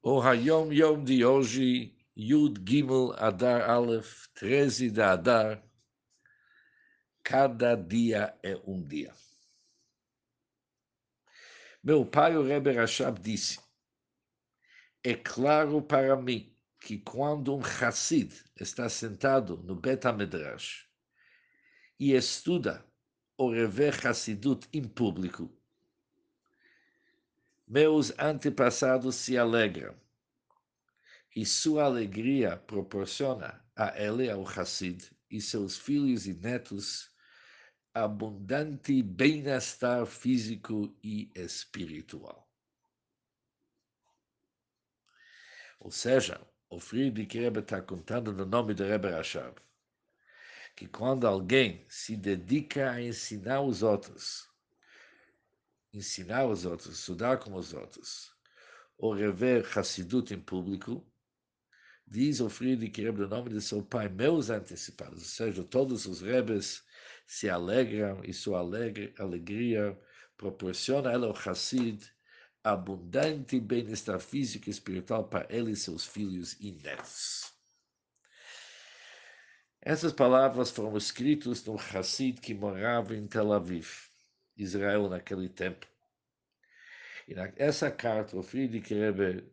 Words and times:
O 0.00 0.20
Hayom 0.20 0.72
Yom 0.72 1.02
de 1.02 1.24
hoje, 1.24 1.92
Yud 2.16 2.64
Gimel 2.64 3.12
Adar 3.18 3.68
Aleph, 3.68 4.28
13 4.34 4.90
de 4.90 5.02
Adar. 5.02 5.60
Cada 7.24 7.74
dia 7.74 8.38
é 8.40 8.54
um 8.64 8.80
dia. 8.80 9.12
Meu 11.82 12.06
pai, 12.06 12.36
o 12.36 12.44
Rebbe 12.44 12.70
Rashab, 12.70 13.20
disse: 13.20 13.58
É 15.02 15.14
claro 15.14 15.82
para 15.82 16.16
mim 16.16 16.56
que 16.80 16.98
quando 16.98 17.56
um 17.56 17.60
Hassid 17.60 18.32
está 18.54 18.88
sentado 18.88 19.56
no 19.64 19.74
Bet 19.74 20.06
HaMedrash 20.06 20.86
e 21.98 22.12
estuda 22.12 22.86
o 23.36 23.50
Rever 23.50 24.06
Hassidut 24.06 24.68
em 24.72 24.84
público, 24.84 25.57
meus 27.68 28.18
antepassados 28.18 29.14
se 29.16 29.36
alegram, 29.36 29.94
e 31.36 31.44
sua 31.44 31.84
alegria 31.84 32.56
proporciona 32.56 33.62
a 33.76 34.00
ele, 34.00 34.30
ao 34.30 34.42
Hassid, 34.42 35.10
e 35.30 35.40
seus 35.40 35.76
filhos 35.76 36.26
e 36.26 36.32
netos, 36.32 37.10
abundante 37.92 39.02
bem-estar 39.02 40.06
físico 40.06 40.96
e 41.04 41.30
espiritual. 41.34 42.50
Ou 45.78 45.90
seja, 45.90 46.40
o 46.70 46.80
Friedrich 46.80 47.38
Rebbe 47.38 47.60
está 47.60 47.82
contando 47.82 48.32
no 48.32 48.46
nome 48.46 48.72
do 48.72 48.84
Rebbe 48.84 49.10
Rashab, 49.10 49.60
que 50.74 50.88
quando 50.88 51.26
alguém 51.26 51.84
se 51.88 52.16
dedica 52.16 52.92
a 52.92 53.02
ensinar 53.02 53.60
os 53.60 53.82
outros, 53.82 54.48
ensinar 55.92 56.46
os 56.46 56.64
outros, 56.64 56.98
estudar 56.98 57.38
com 57.38 57.54
os 57.54 57.72
outros, 57.72 58.30
ou 58.96 59.14
rever 59.14 59.66
Hassidut 59.76 60.32
em 60.32 60.40
público, 60.40 61.06
diz 62.06 62.40
o 62.40 62.48
Friedrich 62.48 63.00
Rebbe 63.02 63.20
no 63.20 63.28
nome 63.28 63.50
de 63.50 63.60
seu 63.60 63.82
pai, 63.82 64.08
meus 64.08 64.50
antecipados, 64.50 65.20
ou 65.20 65.28
seja, 65.28 65.64
todos 65.64 66.06
os 66.06 66.20
Rebes 66.20 66.82
se 67.26 67.48
alegram 67.48 68.22
e 68.24 68.32
sua 68.32 68.60
alegre, 68.60 69.14
alegria 69.18 69.98
proporciona 70.36 71.12
ela, 71.12 71.28
o 71.28 71.36
Hassid, 71.36 72.02
abundante 72.64 73.60
bem-estar 73.60 74.20
físico 74.20 74.68
e 74.68 74.70
espiritual 74.70 75.28
para 75.28 75.46
ele 75.50 75.72
e 75.72 75.76
seus 75.76 76.06
filhos 76.06 76.56
e 76.60 76.72
netos. 76.72 77.52
Essas 79.80 80.12
palavras 80.12 80.70
foram 80.70 80.96
escritas 80.96 81.64
no 81.64 81.76
Hassid 81.76 82.40
que 82.40 82.54
morava 82.54 83.14
em 83.14 83.26
Tel 83.26 83.52
Aviv. 83.52 84.07
Israel 84.58 85.08
naquele 85.08 85.48
tempo. 85.48 85.86
E 87.26 87.34
essa 87.56 87.90
carta, 87.90 88.36
o 88.36 88.42
Friedrich 88.42 88.92
Rebbe 88.92 89.50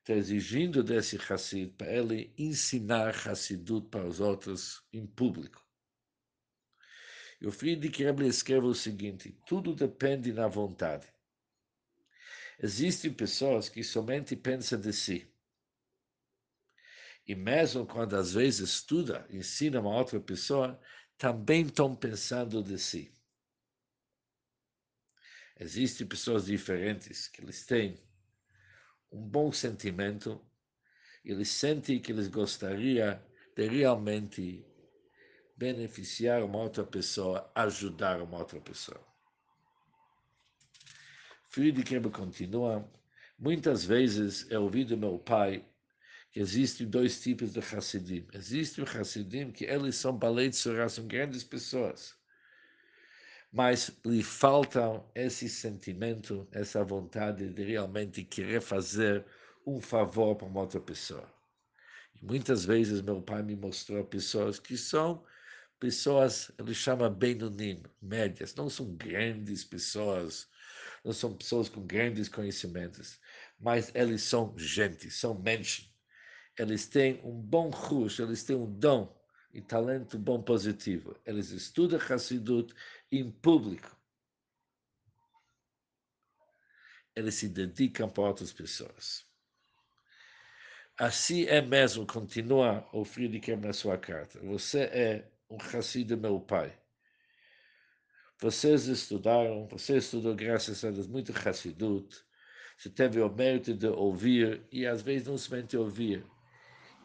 está 0.00 0.12
exigindo 0.12 0.84
desse 0.84 1.16
Hassid 1.16 1.72
para 1.72 1.92
ele 1.92 2.32
ensinar 2.36 3.14
Hassidut 3.26 3.88
para 3.88 4.04
os 4.04 4.20
outros 4.20 4.84
em 4.92 5.06
público. 5.06 5.64
E 7.40 7.46
o 7.46 7.52
Friedrich 7.52 8.02
Rebbe 8.02 8.26
escreve 8.26 8.66
o 8.66 8.74
seguinte: 8.74 9.38
tudo 9.46 9.74
depende 9.74 10.32
na 10.32 10.48
vontade. 10.48 11.06
Existem 12.58 13.12
pessoas 13.12 13.68
que 13.68 13.84
somente 13.84 14.34
pensam 14.34 14.80
de 14.80 14.92
si. 14.92 15.30
E 17.26 17.34
mesmo 17.34 17.84
quando 17.84 18.16
às 18.16 18.32
vezes 18.32 18.70
estuda, 18.70 19.26
ensina 19.28 19.80
uma 19.80 19.96
outra 19.96 20.20
pessoa, 20.20 20.80
também 21.18 21.62
estão 21.62 21.94
pensando 21.94 22.62
de 22.62 22.78
si. 22.78 23.12
Existem 25.58 26.06
pessoas 26.06 26.46
diferentes 26.46 27.28
que 27.28 27.40
eles 27.40 27.64
têm 27.64 27.98
um 29.10 29.26
bom 29.26 29.50
sentimento, 29.50 30.44
eles 31.24 31.48
sentem 31.48 31.98
que 31.98 32.12
eles 32.12 32.28
gostariam 32.28 33.18
de 33.54 33.66
realmente 33.66 34.66
beneficiar 35.56 36.42
uma 36.42 36.58
outra 36.58 36.84
pessoa, 36.84 37.50
ajudar 37.54 38.20
uma 38.20 38.38
outra 38.38 38.60
pessoa. 38.60 39.00
Friedrich 41.48 41.98
continua, 42.10 42.86
muitas 43.38 43.82
vezes 43.82 44.46
eu 44.50 44.62
ouvi 44.62 44.84
do 44.84 44.98
meu 44.98 45.18
pai 45.18 45.66
que 46.30 46.38
existem 46.38 46.86
dois 46.86 47.22
tipos 47.22 47.54
de 47.54 47.60
Hassidim. 47.60 48.28
Existem 48.34 48.84
Hassidim 48.84 49.50
que 49.50 49.64
eles 49.64 49.96
são 49.96 50.14
balei 50.14 50.50
de 50.50 50.56
são 50.56 51.06
grandes 51.06 51.42
pessoas 51.42 52.14
mas 53.52 53.90
lhe 54.04 54.22
falta 54.22 55.02
esse 55.14 55.48
sentimento, 55.48 56.46
essa 56.52 56.84
vontade 56.84 57.48
de 57.52 57.62
realmente 57.62 58.24
querer 58.24 58.60
fazer 58.60 59.24
um 59.66 59.80
favor 59.80 60.36
para 60.36 60.46
uma 60.46 60.60
outra 60.60 60.80
pessoa. 60.80 61.28
E 62.14 62.24
muitas 62.24 62.64
vezes 62.64 63.00
meu 63.00 63.22
pai 63.22 63.42
me 63.42 63.56
mostrou 63.56 64.04
pessoas 64.04 64.58
que 64.58 64.76
são 64.76 65.24
pessoas, 65.78 66.50
ele 66.58 66.74
chama 66.74 67.10
Benunim, 67.10 67.82
médias, 68.00 68.54
não 68.54 68.68
são 68.70 68.94
grandes 68.96 69.64
pessoas, 69.64 70.48
não 71.04 71.12
são 71.12 71.36
pessoas 71.36 71.68
com 71.68 71.86
grandes 71.86 72.28
conhecimentos, 72.28 73.20
mas 73.58 73.90
eles 73.94 74.22
são 74.22 74.54
gente, 74.56 75.10
são 75.10 75.38
menschen. 75.38 75.88
Eles 76.58 76.86
têm 76.86 77.20
um 77.22 77.32
bom 77.32 77.68
rush, 77.68 78.18
eles 78.18 78.42
têm 78.44 78.56
um 78.56 78.70
dom 78.78 79.15
e 79.56 79.62
talento 79.62 80.18
bom 80.18 80.42
positivo. 80.42 81.18
Eles 81.24 81.50
estudam 81.50 81.98
Hassidut 81.98 82.74
em 83.10 83.30
público. 83.30 83.96
Eles 87.14 87.36
se 87.36 87.48
dedicam 87.48 88.06
para 88.06 88.24
outras 88.24 88.52
pessoas. 88.52 89.24
Assim 90.98 91.44
é 91.44 91.62
mesmo, 91.62 92.06
continua 92.06 92.86
o 92.92 93.02
Friedrich 93.02 93.56
na 93.56 93.72
sua 93.72 93.96
carta. 93.96 94.38
Você 94.40 94.80
é 94.80 95.32
um 95.48 95.56
Hassid 95.56 96.14
meu 96.16 96.38
pai. 96.38 96.78
Vocês 98.38 98.86
estudaram, 98.88 99.66
você 99.68 99.96
estudou, 99.96 100.34
graças 100.34 100.84
a 100.84 100.90
Deus, 100.90 101.06
muito 101.06 101.32
Hassidut. 101.32 102.14
Você 102.76 102.90
teve 102.90 103.22
o 103.22 103.32
mérito 103.32 103.72
de 103.72 103.86
ouvir, 103.86 104.66
e 104.70 104.86
às 104.86 105.00
vezes 105.00 105.26
não 105.26 105.38
somente 105.38 105.78
ouvir, 105.78 106.26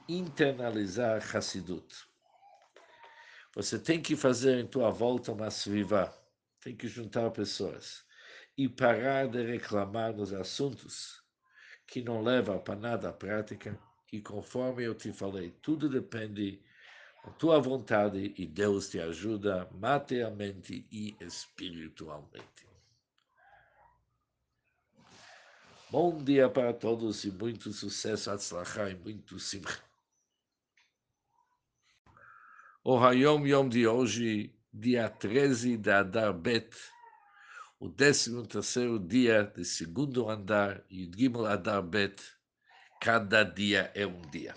internalizar 0.10 1.24
Hassidut. 1.34 2.11
Você 3.54 3.78
tem 3.78 4.02
que 4.02 4.16
fazer 4.16 4.60
em 4.60 4.66
tua 4.66 4.90
volta 4.92 5.34
uma 5.34 5.52
sviva, 5.52 6.14
tem 6.62 6.74
que 6.74 6.88
juntar 6.88 7.30
pessoas 7.32 8.06
e 8.58 8.70
parar 8.70 9.28
de 9.28 9.44
reclamar 9.44 10.14
nos 10.14 10.32
assuntos 10.32 11.22
que 11.86 12.02
não 12.02 12.22
levam 12.24 12.60
para 12.60 12.80
nada 12.80 13.10
à 13.10 13.14
prática. 13.14 13.78
E 14.12 14.22
conforme 14.22 14.86
eu 14.86 14.96
te 14.96 15.12
falei, 15.12 15.52
tudo 15.62 15.90
depende 15.90 16.62
da 17.26 17.32
tua 17.32 17.60
vontade 17.60 18.34
e 18.38 18.46
Deus 18.46 18.90
te 18.90 19.02
ajuda 19.02 19.70
materialmente 19.74 20.88
e 20.90 21.14
espiritualmente. 21.20 22.66
Bom 25.90 26.24
dia 26.24 26.50
para 26.50 26.74
todos 26.74 27.26
e 27.26 27.32
muito 27.32 27.74
sucesso, 27.74 28.32
atzlachá 28.32 28.90
e 28.90 28.96
muito 28.96 29.38
simcha. 29.38 29.91
O 32.84 32.98
Hayom 32.98 33.46
Yom 33.46 33.70
de 33.70 33.86
hoje, 33.86 34.56
dia 34.74 35.08
13 35.08 35.78
de 35.78 35.92
Adar 35.92 36.34
Bet, 36.34 36.76
o 37.80 37.88
13 37.88 38.48
terceiro 38.48 38.98
dia 38.98 39.44
do 39.44 39.64
segundo 39.64 40.28
andar, 40.28 40.84
e 40.90 41.06
o 41.06 41.12
Gimel 41.16 41.46
Adar 41.46 41.84
Bet, 41.84 42.24
cada 43.00 43.44
dia 43.44 43.92
é 43.94 44.08
um 44.08 44.20
dia. 44.32 44.56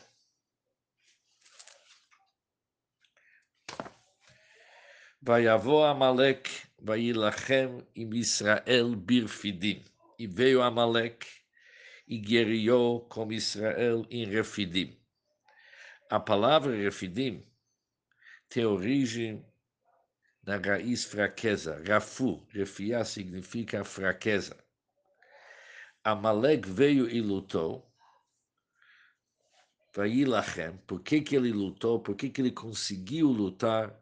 Vayavo 5.20 5.84
Amalek, 5.84 6.50
Vayilachem 6.78 7.86
im 7.94 8.14
Israel 8.14 8.96
birfidim. 8.96 9.84
E 10.18 10.26
veio 10.26 10.62
Amalek 10.62 11.26
e 12.08 12.16
guerreou 12.16 13.06
com 13.06 13.30
Israel 13.30 14.06
em 14.08 14.24
Refidim. 14.24 14.98
A 16.08 16.18
palavra 16.18 16.74
Refidim 16.74 17.44
tem 18.54 18.64
origem 18.64 19.44
na 20.46 20.58
raiz 20.58 21.04
fraqueza. 21.04 21.82
Rafu, 21.88 22.46
refiá 22.50 23.04
significa 23.04 23.82
fraqueza. 23.82 24.56
Amalek 26.04 26.68
veio 26.68 27.10
e 27.10 27.20
lutou. 27.20 27.84
Vailachem, 29.92 30.76
por 30.86 31.00
que, 31.00 31.20
que 31.20 31.34
ele 31.34 31.50
lutou? 31.50 31.98
Por 31.98 32.14
que, 32.14 32.30
que 32.30 32.42
ele 32.42 32.52
conseguiu 32.52 33.26
lutar? 33.26 33.92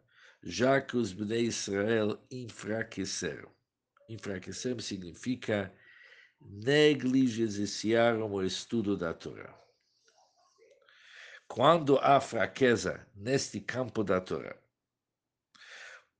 Já 0.43 0.79
que 0.79 0.97
os 0.97 1.11
Bnei 1.11 1.45
Israel 1.45 2.23
enfraqueceram. 2.29 3.49
Enfraqueceram 4.07 4.79
significa 4.79 5.73
negligenciaram 6.39 8.31
o 8.31 8.43
estudo 8.43 8.95
da 8.95 9.15
Torá. 9.15 9.62
Quando 11.53 11.99
há 11.99 12.19
fraqueza 12.19 13.05
neste 13.15 13.59
campo 13.59 14.03
da 14.03 14.19
Torá, 14.19 14.55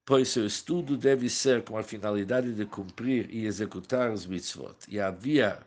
pois 0.06 0.30
seu 0.30 0.46
estudo 0.46 0.96
deve 0.96 1.28
ser 1.28 1.64
com 1.64 1.76
a 1.76 1.82
finalidade 1.82 2.54
de 2.54 2.68
cumprir 2.68 3.34
e 3.34 3.48
executar 3.48 4.12
os 4.12 4.28
mitzvot, 4.28 4.78
e 4.88 5.00
havia 5.00 5.60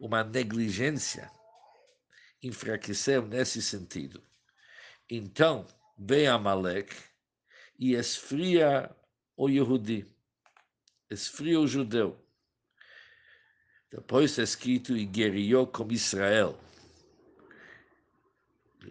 uma 0.00 0.24
negligência, 0.24 1.30
enfraqueceu 2.42 3.24
nesse 3.24 3.62
sentido. 3.62 4.20
Então, 5.08 5.64
vem 5.96 6.26
Amalek 6.26 6.92
e 7.78 7.94
esfria 7.94 8.90
o 9.36 9.48
Yehudi, 9.48 10.12
esfria 11.08 11.60
o 11.60 11.68
judeu. 11.68 12.20
Depois 13.92 14.36
é 14.40 14.42
escrito 14.42 14.96
e 14.96 15.04
guerreou 15.06 15.68
com 15.68 15.86
Israel. 15.92 16.58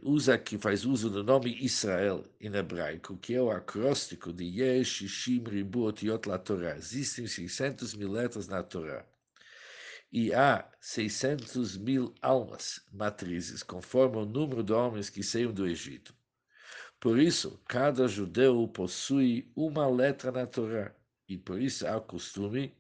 Usa 0.01 0.38
que 0.38 0.57
faz 0.57 0.86
uso 0.86 1.09
do 1.09 1.24
nome 1.24 1.57
Israel 1.62 2.24
em 2.39 2.53
hebraico, 2.53 3.18
que 3.18 3.33
é 3.33 3.42
o 3.42 3.51
acróstico 3.51 4.33
de 4.33 4.44
Yesh, 4.44 4.88
Shishim, 4.88 5.44
Ribu, 5.44 5.83
Otiot, 5.83 6.27
La 6.27 6.38
Torá. 6.38 6.75
Existem 6.77 7.27
600 7.27 7.94
mil 7.95 8.12
letras 8.12 8.47
na 8.47 8.63
Torá 8.63 9.06
e 10.12 10.33
há 10.33 10.65
600 10.80 11.75
mil 11.75 12.15
almas 12.21 12.80
matrizes, 12.89 13.62
conforme 13.62 14.15
o 14.15 14.25
número 14.25 14.63
de 14.63 14.71
homens 14.71 15.09
que 15.09 15.21
saíram 15.21 15.51
do 15.51 15.68
Egito. 15.68 16.15
Por 17.01 17.19
isso, 17.19 17.62
cada 17.68 18.07
judeu 18.07 18.65
possui 18.69 19.51
uma 19.53 19.88
letra 19.88 20.31
na 20.31 20.48
Torá, 20.48 20.95
e 21.27 21.38
por 21.38 21.62
isso 21.62 21.86
há 21.86 21.98
o 21.98 22.01
costume 22.01 22.74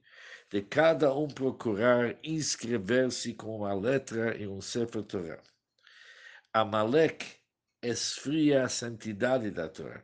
de 0.49 0.61
cada 0.61 1.13
um 1.13 1.27
procurar 1.27 2.17
inscrever-se 2.23 3.33
com 3.33 3.57
uma 3.57 3.73
letra 3.73 4.41
em 4.41 4.47
um 4.47 4.61
Sefer 4.61 5.03
Torá. 5.03 5.43
Amalek 6.55 7.35
esfria 7.81 8.63
a 8.63 8.69
santidade 8.69 9.51
da 9.51 9.67
Torá. 9.67 10.01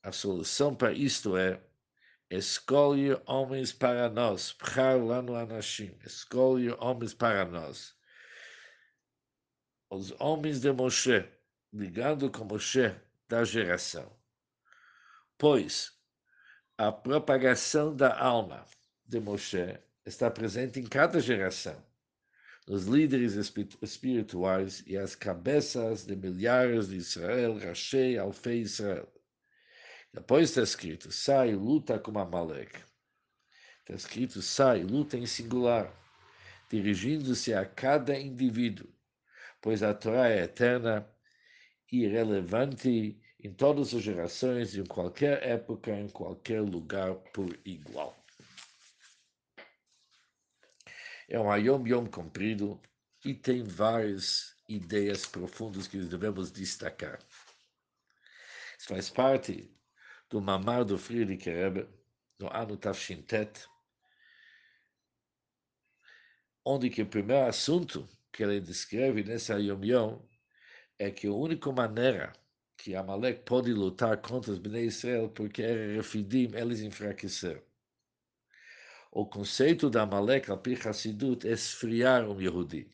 A 0.00 0.12
solução 0.12 0.76
para 0.76 0.92
isto 0.92 1.36
é 1.36 1.60
escolhe 2.30 3.20
homens 3.26 3.72
para 3.72 4.08
nós, 4.08 4.52
Pchar 4.52 4.96
lanu 4.96 5.34
anashim, 5.34 5.98
escolhe 6.04 6.70
homens 6.78 7.12
para 7.12 7.44
nós. 7.46 7.96
Os 9.90 10.12
homens 10.20 10.60
de 10.60 10.70
Moshe, 10.70 11.28
ligando 11.72 12.30
com 12.30 12.44
Moshe 12.44 12.94
da 13.28 13.42
geração. 13.42 14.16
Pois 15.36 15.98
a 16.78 16.92
propagação 16.92 17.92
da 17.92 18.16
alma 18.16 18.64
de 19.04 19.18
Moshe 19.18 19.80
está 20.04 20.30
presente 20.30 20.78
em 20.78 20.86
cada 20.86 21.18
geração. 21.18 21.84
Os 22.68 22.86
líderes 22.86 23.34
espirituais 23.80 24.82
e 24.88 24.96
as 24.96 25.14
cabeças 25.14 26.04
de 26.04 26.16
milhares 26.16 26.88
de 26.88 26.96
Israel, 26.96 27.58
Rashei, 27.58 28.18
Alfei 28.18 28.60
Israel. 28.60 29.08
Depois 30.12 30.48
está 30.48 30.62
escrito, 30.62 31.12
sai, 31.12 31.54
luta 31.54 31.96
com 31.96 32.18
Amalek. 32.18 32.80
Está 33.80 33.94
escrito, 33.94 34.42
sai, 34.42 34.82
luta 34.82 35.16
em 35.16 35.26
singular, 35.26 35.92
dirigindo-se 36.68 37.54
a 37.54 37.64
cada 37.64 38.18
indivíduo, 38.18 38.88
pois 39.62 39.84
a 39.84 39.94
Torá 39.94 40.28
é 40.28 40.42
eterna 40.42 41.08
e 41.92 42.04
relevante 42.04 43.16
em 43.38 43.52
todas 43.52 43.94
as 43.94 44.02
gerações, 44.02 44.74
em 44.74 44.84
qualquer 44.84 45.40
época, 45.46 45.94
em 45.94 46.08
qualquer 46.08 46.62
lugar, 46.62 47.14
por 47.32 47.56
igual. 47.64 48.25
É 51.28 51.38
um 51.40 51.50
Ayom 51.50 51.86
Yom 51.86 52.06
comprido 52.06 52.80
e 53.24 53.34
tem 53.34 53.64
várias 53.64 54.54
ideias 54.68 55.26
profundas 55.26 55.88
que 55.88 55.98
devemos 55.98 56.52
destacar. 56.52 57.18
Isso 58.78 58.88
faz 58.88 59.10
parte 59.10 59.74
do 60.30 60.40
Mamar 60.40 60.84
do 60.84 60.96
Friedrich 60.98 61.48
Rebbe, 61.48 61.88
no 62.38 62.48
ano 62.52 62.76
Tafshintet, 62.76 63.66
onde 66.64 66.90
que 66.90 67.02
o 67.02 67.06
primeiro 67.06 67.46
assunto 67.46 68.08
que 68.32 68.42
ele 68.42 68.60
descreve 68.60 69.24
nesse 69.24 69.52
Yom 69.52 69.84
Yom 69.84 70.20
é 70.98 71.10
que 71.10 71.26
a 71.26 71.32
única 71.32 71.72
maneira 71.72 72.32
que 72.76 72.94
Amalek 72.94 73.42
pode 73.42 73.72
lutar 73.72 74.20
contra 74.20 74.52
os 74.52 74.58
Bnei 74.58 74.84
Israel 74.84 75.28
porque 75.30 75.62
era 75.62 75.94
refidim, 75.96 76.50
eles 76.54 76.80
enfraqueceram. 76.80 77.62
O 79.18 79.24
conceito 79.24 79.88
da 79.88 80.02
Amalek, 80.02 80.50
al 80.50 80.60
Hassidut, 80.84 81.48
é 81.48 81.52
esfriar 81.52 82.28
um 82.28 82.38
Yehudi. 82.38 82.86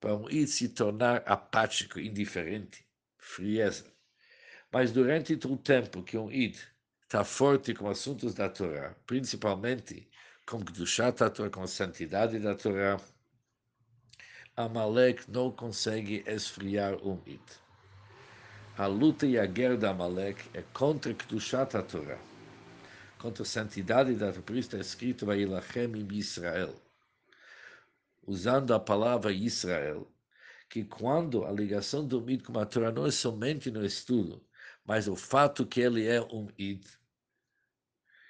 Para 0.00 0.16
um 0.16 0.30
Id 0.30 0.48
se 0.48 0.70
tornar 0.70 1.22
apático, 1.26 2.00
indiferente 2.00 2.82
frieza. 3.18 3.84
Mas 4.72 4.92
durante 4.92 5.34
o 5.34 5.58
tempo 5.58 6.02
que 6.02 6.16
um 6.16 6.32
Id 6.32 6.56
está 7.02 7.22
forte 7.22 7.74
com 7.74 7.86
assuntos 7.86 8.32
da 8.32 8.48
Torá, 8.48 8.96
principalmente 9.06 10.08
com 10.46 10.64
Kedushat 10.64 11.18
da 11.18 11.28
Torá, 11.28 11.50
com 11.50 11.62
a 11.62 11.66
santidade 11.66 12.38
da 12.38 12.54
Torá, 12.54 12.98
Amalek 14.56 15.30
não 15.30 15.52
consegue 15.52 16.24
esfriar 16.26 16.94
um 17.06 17.20
Id. 17.26 17.42
A 18.78 18.86
luta 18.86 19.26
e 19.26 19.38
a 19.38 19.44
guerra 19.44 19.76
da 19.76 19.90
Amalek 19.90 20.42
é 20.54 20.62
contra 20.72 21.12
Kedushat 21.12 21.74
da 21.74 21.82
Torá, 21.82 22.18
contra 23.24 23.42
a 23.42 23.46
santidade 23.46 24.14
da. 24.16 24.30
Por 24.34 24.54
isso 24.54 24.68
está 24.68 24.78
escrito, 24.78 25.24
Vailachem 25.24 25.96
em 25.96 26.14
Israel. 26.14 26.74
Usando 28.26 28.74
a 28.74 28.78
palavra 28.78 29.32
Israel, 29.32 30.06
que 30.68 30.84
quando 30.84 31.46
a 31.46 31.50
ligação 31.50 32.06
do 32.06 32.30
Id 32.30 32.42
com 32.42 32.58
a 32.58 32.66
Torá 32.66 32.92
não 32.92 33.06
é 33.06 33.10
somente 33.10 33.70
no 33.70 33.82
estudo, 33.82 34.44
mas 34.84 35.08
o 35.08 35.16
fato 35.16 35.64
que 35.64 35.80
ele 35.80 36.06
é 36.06 36.20
um 36.20 36.48
Id, 36.58 36.84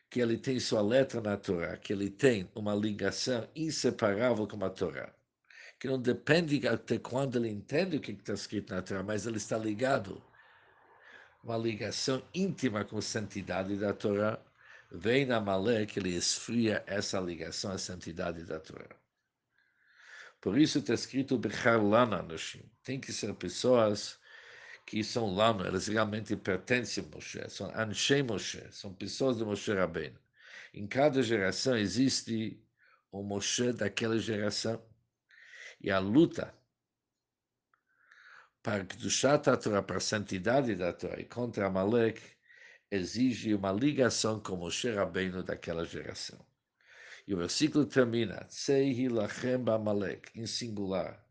que 0.08 0.20
ele 0.20 0.38
tem 0.38 0.60
sua 0.60 0.80
letra 0.80 1.20
na 1.20 1.36
Torá, 1.36 1.76
que 1.76 1.92
ele 1.92 2.08
tem 2.08 2.48
uma 2.54 2.72
ligação 2.72 3.48
inseparável 3.56 4.46
com 4.46 4.64
a 4.64 4.70
Torá, 4.70 5.12
que 5.80 5.88
não 5.88 6.00
depende 6.00 6.68
até 6.68 7.00
quando 7.00 7.36
ele 7.36 7.48
entende 7.48 7.96
o 7.96 8.00
que 8.00 8.12
está 8.12 8.34
escrito 8.34 8.72
na 8.72 8.80
Torá, 8.80 9.02
mas 9.02 9.26
ele 9.26 9.38
está 9.38 9.58
ligado, 9.58 10.22
uma 11.42 11.56
ligação 11.56 12.22
íntima 12.32 12.84
com 12.84 12.98
a 12.98 13.02
santidade 13.02 13.76
da 13.76 13.92
Torá, 13.92 14.40
vem 14.90 15.26
na 15.26 15.40
Malé 15.40 15.86
que 15.86 15.98
ele 15.98 16.14
esfria 16.14 16.82
essa 16.86 17.20
ligação 17.20 17.72
à 17.72 17.78
santidade 17.78 18.44
da 18.44 18.60
Torá. 18.60 18.96
Por 20.40 20.58
isso 20.58 20.78
está 20.78 20.94
escrito 20.94 21.38
Bechar 21.38 21.82
Lana 21.82 22.22
Noshim. 22.22 22.70
Tem 22.82 23.00
que 23.00 23.12
ser 23.12 23.34
pessoas 23.34 24.18
que 24.86 25.02
são 25.02 25.34
Lana, 25.34 25.66
elas 25.66 25.86
realmente 25.86 26.36
pertencem 26.36 27.04
a 27.04 27.14
Moshe, 27.14 27.48
são 27.48 27.72
Anshei 27.74 28.22
Moshe, 28.22 28.62
são 28.70 28.92
pessoas 28.94 29.38
de 29.38 29.44
Moshe 29.44 29.72
Rabbeinu. 29.72 30.18
Em 30.74 30.86
cada 30.86 31.22
geração 31.22 31.76
existe 31.76 32.62
o 33.10 33.22
Moshe 33.22 33.72
daquela 33.72 34.18
geração. 34.18 34.84
E 35.80 35.90
a 35.90 35.98
luta 35.98 36.54
para 38.62 38.82
do 38.82 39.10
Torá, 39.62 39.82
para 39.82 39.98
a 39.98 40.00
santidade 40.00 40.74
da 40.74 40.92
Torá 40.92 41.20
e 41.20 41.24
contra 41.24 41.66
Amalek, 41.66 42.20
exige 42.90 43.54
uma 43.54 43.72
ligação 43.72 44.40
com 44.40 44.56
Moshe 44.56 44.90
Rabbeinu 44.90 45.42
daquela 45.42 45.84
geração. 45.84 46.44
E 47.26 47.34
o 47.34 47.38
versículo 47.38 47.86
termina, 47.86 48.44
Tseihi 48.44 49.08
lachem 49.08 49.64
em 50.34 50.46
singular, 50.46 51.24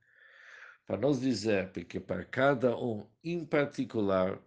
para 0.85 0.97
nos 0.97 1.21
dizer 1.21 1.71
que 1.71 1.99
para 1.99 2.25
cada 2.25 2.75
um 2.75 3.07
em 3.23 3.45
particular 3.45 4.41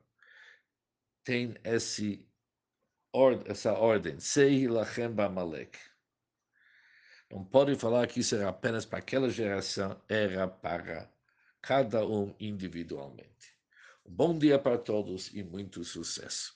tem 1.23 1.55
esse, 1.65 2.29
essa 3.47 3.73
ordem, 3.75 4.17
Tseihi 4.17 4.67
lachem. 4.67 5.15
Não 7.31 7.45
pode 7.45 7.75
falar 7.77 8.07
que 8.07 8.21
isso 8.21 8.35
era 8.35 8.49
apenas 8.49 8.85
para 8.85 8.99
aquela 8.99 9.29
geração, 9.31 10.01
era 10.09 10.47
para 10.47 11.11
cada 11.63 12.07
um 12.07 12.35
individualmente. 12.39 13.57
Um 14.05 14.13
bom 14.13 14.39
dia 14.39 14.59
para 14.59 14.79
todos 14.79 15.35
e 15.35 15.43
muito 15.43 15.83
sucesso. 15.83 16.56